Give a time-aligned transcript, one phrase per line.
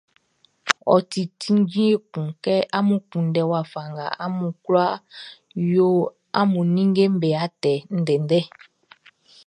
[0.93, 4.85] Ɔ ti cinnjin ekun kɛ amun kunndɛ wafa nga amun kwla
[5.73, 5.87] yo
[6.39, 8.47] amun ninngeʼm be atɛ ndɛndɛʼn.